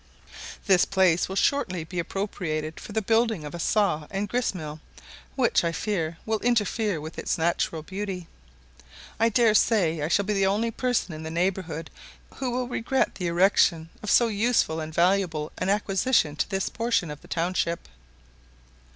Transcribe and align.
This 0.65 0.83
place 0.83 1.29
will 1.29 1.35
shortly 1.35 1.83
be 1.83 1.99
appropriated 1.99 2.79
for 2.79 2.91
the 2.91 3.03
building 3.03 3.45
of 3.45 3.53
a 3.53 3.59
saw 3.59 4.07
and 4.09 4.27
grist 4.27 4.55
mill, 4.55 4.79
which, 5.35 5.63
I 5.63 5.71
fear, 5.71 6.17
will 6.25 6.39
interfere 6.39 6.99
with 6.99 7.19
its 7.19 7.37
natural 7.37 7.83
beauty. 7.83 8.25
I 9.19 9.29
dare 9.29 9.53
say, 9.53 10.01
I 10.01 10.07
shall 10.07 10.25
be 10.25 10.33
the 10.33 10.47
only 10.47 10.71
person 10.71 11.13
in 11.13 11.21
the 11.21 11.29
neighbourhood 11.29 11.91
who 12.37 12.49
will 12.49 12.67
regret 12.67 13.13
the 13.13 13.27
erection 13.27 13.89
of 14.01 14.09
so 14.09 14.27
useful 14.27 14.79
and 14.79 14.91
valuable 14.91 15.51
an 15.59 15.69
acquisition 15.69 16.35
to 16.37 16.49
this 16.49 16.67
portion 16.67 17.11
of 17.11 17.21
the 17.21 17.27
township. 17.27 17.87